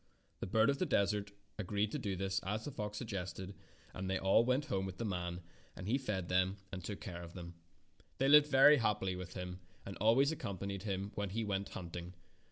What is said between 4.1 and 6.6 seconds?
all went home with the man, and he fed and